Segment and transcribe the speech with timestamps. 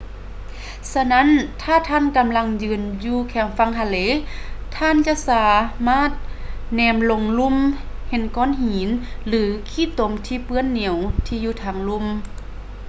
[0.93, 1.27] ສະນັ້ນ
[1.61, 3.97] ຖ້າທ່ານກຳລັງຢືນຢູ່ແຄມຝັ່ງທະເລ
[4.75, 5.43] ທ່ານຈະສາ
[5.89, 6.11] ມາດ
[6.75, 7.55] ແນມລົງລຸ່ມ
[8.09, 8.89] ເຫັນກ້ອນຫີນ
[9.27, 10.95] ຫຼື ຂີ້ຕົມທີ່ເປື້ອນໜຽວ
[11.25, 12.05] ທີ່ຢູ່ທາງລຸ່ມ